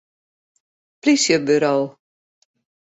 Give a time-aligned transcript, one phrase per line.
[1.01, 1.75] Plysjeburo.